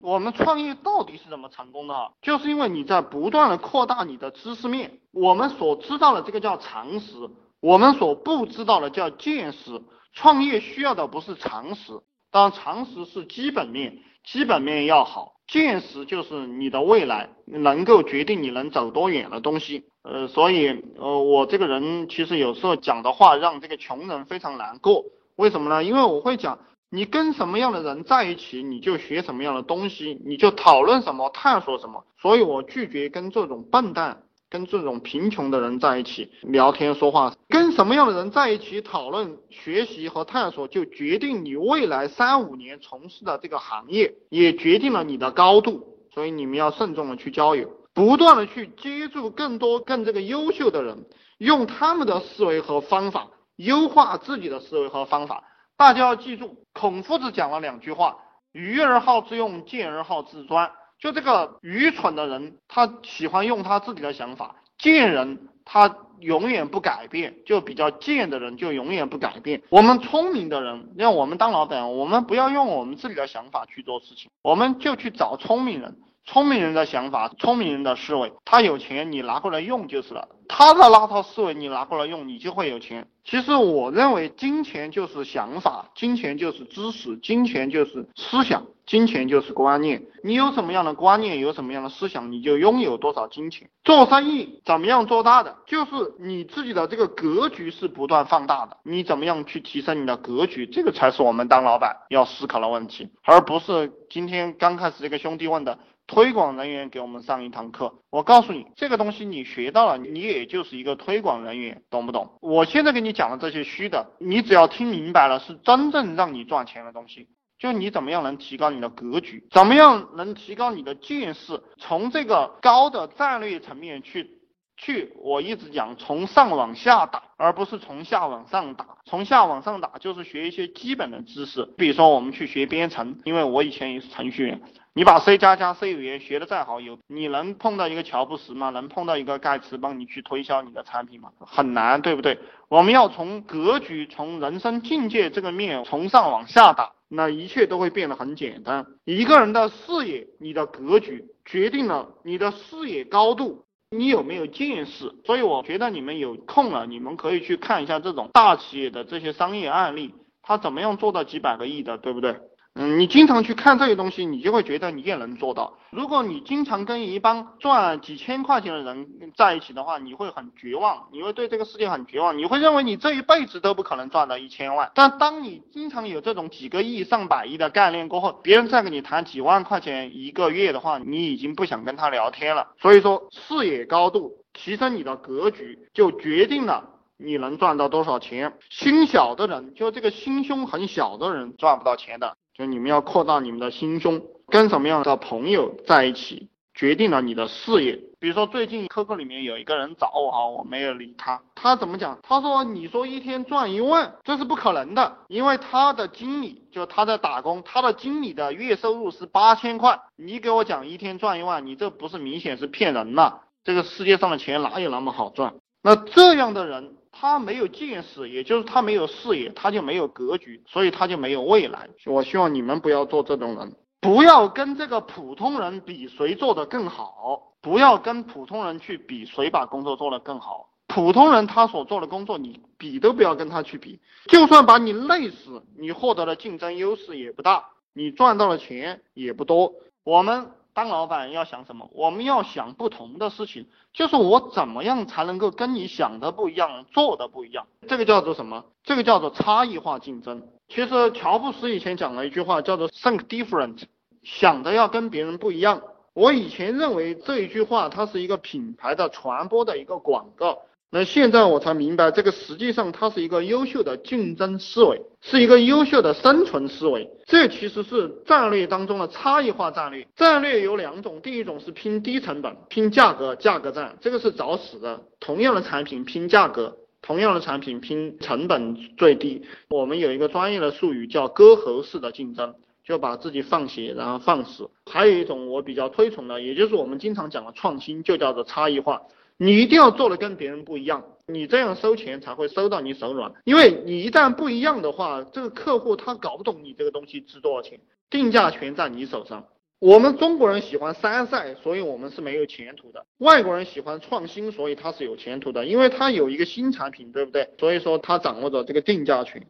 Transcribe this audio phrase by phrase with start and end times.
[0.00, 2.12] 我们创业到底是怎么成功的？
[2.22, 5.00] 就是因为你在不断的扩大你的知识面。
[5.10, 7.14] 我们所知道的这个叫常识，
[7.60, 9.82] 我们所不知道的叫见识。
[10.12, 11.92] 创业需要的不是常识，
[12.30, 15.32] 当然常识是基本面，基本面要好。
[15.48, 19.86] 见识就是你的未来能够决定你能走多远的东西。
[20.02, 25.04] 呃，所以呃，我这个人其实有时候讲的话让这个穷人非常难过。
[25.34, 25.82] 为什么呢？
[25.82, 26.60] 因为我会讲。
[26.90, 32.04] 你跟什么样的人在一起，你就学什么样的东西，你就讨论什么，探索什么。
[32.20, 37.34] 所以我拒绝跟这种笨蛋、跟这种贫穷的人在一起聊天说话。
[37.48, 45.98] 跟什么样的人在一起讨论、学习和探索，就决定你未来三五年从事的这个行业，也决定了你的高度。
[46.14, 51.04] 所以你们要慎重的去交友，不断的去接触更多更这个优秀的人，
[51.36, 55.44] 用他们的思维和方法优化自己的思维和方法。
[55.78, 58.16] 大家要记住，孔夫子讲了两句话：
[58.50, 60.72] 愚而好之用，见而好自专。
[60.98, 67.36] 就这个愚蠢的人，他喜欢用他自己的想法；贱人，他永远不改变。
[67.46, 69.62] 就比较贱的人，就永远不改变。
[69.70, 75.96] 我们聪明的人，让我们当老板，我们不要用我们自己的想法去做事情，我们就去找聪明人。
[76.30, 80.28] 聪明人的想法，聪明人的思维，他有钱，你拿过来用就是了。
[80.46, 83.08] 他的那套思维你拿过来用，你就会有钱。
[83.24, 90.02] 其实我认为，金钱就是想法，金钱就是知识，金钱就是思想，金钱就是观念。
[90.22, 93.70] 你有什么样的观念，有什么样的思想，你就拥有多少金钱。
[93.82, 98.76] 做生意怎么样做大的，就是你自己的这个格局是不断放大的。
[98.82, 105.78] 你怎么样去提升你的格局，这个才是我们当老板要思考的问题，而不是今天刚开始这个兄弟问的。
[106.08, 112.32] 推广人员给我们上一堂课，我告诉你，这个东西你学到了，你也就是一个推广人员，懂不懂？
[112.40, 117.28] 我现在给你讲的这些虚的，你只要听明白了，是真正让你赚钱的东西。
[117.58, 124.37] 就你怎么样能提高你的格局，怎么样能提高你的见识，从这个高的战略层面去
[124.78, 128.86] 去，我一直讲从上往下打，而不是从下往上打。
[129.04, 134.62] 从下往上打就是学一些基本的知识，比如说我们去学编程，因为我以前也是程序员。
[134.94, 138.70] 你把 C 加加 C 语言学的再好，有你能碰到一个乔布斯吗？
[138.70, 141.30] 能碰到一个盖茨帮你去推销你的产品吗？
[141.40, 142.38] 很难，对不对？
[142.68, 148.86] 我们要从格局、从人生境界这个面从上往下打，那一切都会变得很简单。
[149.04, 155.14] 一个人的视野，你的格局决定了你的视野高度，你有没有见识。
[155.24, 162.36] 所以我觉得你们有空了，你们可以去看一下这种大企业的这些商业案例，他怎么样做到几百个亿的，对不对？
[162.80, 165.76] 嗯，你经常去看这些东西，你就会觉得你也能做到。
[165.90, 174.92] 如果你经常跟一帮赚几千块钱的人在一起的话，你会很绝望，你会对这个世界很绝望，你会认为你这一辈子都不可能赚到一千万。
[174.94, 182.68] 但当你经常有这种几个亿、上百亿的概念过后，别人再跟你谈几万块钱一个月的话，你已经不想跟他聊天了。
[182.80, 186.84] 所以说，视野高度提升你的格局，就决定了
[187.16, 188.52] 你能赚到多少钱。
[188.70, 192.36] 心小的人，就这个心胸很小的人，赚不到钱的。
[192.58, 198.00] 就你们要扩大你们的心胸，跟什么样的朋友在一起，决定了你的事业。
[198.18, 201.40] 比如说最近 QQ 里面有一个人找我哈，我没有理他。
[201.54, 202.18] 他怎么讲？
[202.20, 210.00] 他说你说一天赚一万，这是不可能的，因为他的经理就他在打工，他的经理的月收入是八千块。
[210.16, 213.34] 你给我讲一天赚一万，你这不是明显是骗人呐？
[213.62, 215.54] 这个世界上的钱哪有那么好赚？
[215.80, 216.96] 那这样的人。
[217.20, 221.88] 他没有见识，也就是他没有视野，他就没有格局，所以他就没有未来。
[222.06, 230.68] 我希望你们不要做这种人，不要跟这个普通人比谁做的更好，不要跟普通人去比谁把工作做得更好。
[230.86, 233.98] 普通人他所做的工作，你比都不要跟他去比，
[234.28, 239.72] 就算把你累死，你获得的竞争优势也不大，你赚到的钱也不多。
[240.04, 240.52] 我们。
[240.78, 241.90] 当老板要想什么？
[241.92, 247.66] 我们要想不同的事情，就是我怎么样才能够跟你想的不一样，做的不一样。
[247.88, 248.64] 这个叫做什么？
[248.84, 250.40] 这个叫做差异化竞争。
[250.68, 253.86] 其实乔布斯以前讲了一句话，叫做 “think different”，
[254.22, 255.82] 想的要跟别人不一样。
[256.14, 260.60] 我以前认为这一句话，它是一个品牌的传播的一个广告。
[260.90, 267.10] 那现在我才明白，这个实际上它是一个优秀的竞争思维，是一个优秀的生存思维。
[267.26, 270.08] 这其实是战略当中的差异化战略。
[270.16, 275.02] 战略有两种，第一种是拼低成本、拼价格、价格战，这个是找死的。
[275.20, 279.42] 同样的产品拼价格，同样的产品拼成本最低。
[279.68, 284.70] 我们有一个专业的术语叫割喉式的竞争，就把自己放血然后放死。
[284.90, 289.02] 还有一种我比较推崇的，也就是我们经常讲的创新，就叫做差异化。
[289.38, 293.32] 你一定要做的跟别人不一样，你这样收钱才会收到你手软。
[293.44, 297.78] 因为你一旦不一样的话，这个客户他搞不懂你这个东西值多少钱，
[298.10, 299.46] 定价权在你手上。
[299.78, 303.06] 我们中国人喜欢山寨，所以我们是没有前途的。
[303.18, 307.48] 外国人喜欢创新，所以他是有前途的，因为他有一个新产品，对不对？
[307.60, 309.46] 所以说他掌握着这个定价权。